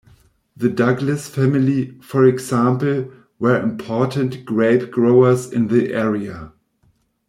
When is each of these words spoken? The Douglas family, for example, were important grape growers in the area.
The 0.57 0.67
Douglas 0.69 1.27
family, 1.29 1.95
for 2.01 2.25
example, 2.25 3.11
were 3.37 3.61
important 3.61 4.45
grape 4.45 4.89
growers 4.89 5.53
in 5.53 5.67
the 5.67 5.93
area. 5.93 6.53